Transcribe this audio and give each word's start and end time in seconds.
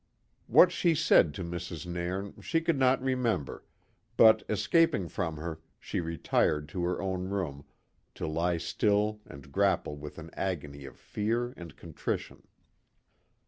What 0.47 0.71
she 0.71 0.95
said 0.95 1.31
to 1.35 1.43
Mrs. 1.43 1.85
Nairn 1.85 2.33
she 2.41 2.59
could 2.59 2.79
not 2.79 3.03
remember, 3.03 3.63
but 4.17 4.41
escaping 4.49 5.07
from 5.07 5.37
her, 5.37 5.59
she 5.79 5.99
retired 5.99 6.67
to 6.69 6.83
her 6.85 6.99
own 6.99 7.29
room, 7.29 7.65
to 8.15 8.25
lie 8.25 8.57
still 8.57 9.21
and 9.27 9.51
grapple 9.51 9.95
with 9.95 10.17
an 10.17 10.31
agony 10.33 10.85
of 10.85 10.97
fear 10.97 11.53
and 11.55 11.75
contrition. 11.77 12.47